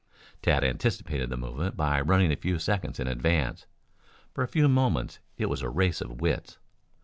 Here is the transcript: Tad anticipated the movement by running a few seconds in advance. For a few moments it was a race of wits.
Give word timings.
Tad 0.41 0.63
anticipated 0.63 1.29
the 1.29 1.37
movement 1.37 1.77
by 1.77 2.01
running 2.01 2.31
a 2.31 2.35
few 2.35 2.57
seconds 2.57 2.99
in 2.99 3.05
advance. 3.05 3.67
For 4.33 4.43
a 4.43 4.47
few 4.47 4.67
moments 4.67 5.19
it 5.37 5.45
was 5.45 5.61
a 5.61 5.69
race 5.69 6.01
of 6.01 6.19
wits. 6.21 6.57